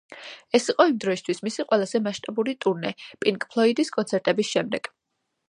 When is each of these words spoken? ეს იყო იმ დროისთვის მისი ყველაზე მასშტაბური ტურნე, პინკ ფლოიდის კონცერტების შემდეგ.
ეს 0.59 0.63
იყო 0.73 0.85
იმ 0.91 0.95
დროისთვის 1.03 1.41
მისი 1.47 1.65
ყველაზე 1.73 2.01
მასშტაბური 2.07 2.57
ტურნე, 2.67 2.93
პინკ 3.27 3.47
ფლოიდის 3.53 3.95
კონცერტების 3.99 4.53
შემდეგ. 4.57 4.93